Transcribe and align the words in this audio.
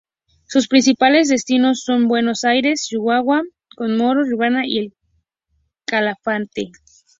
Sus 0.47 0.67
principales 0.67 1.29
destinos 1.29 1.83
son 1.83 2.07
Buenos 2.07 2.43
Aires, 2.43 2.87
Ushuaia, 2.91 3.43
Comodoro 3.77 4.23
Rivadavia 4.23 4.65
y 4.67 4.79
El 4.79 4.93
Calafate. 5.85 6.71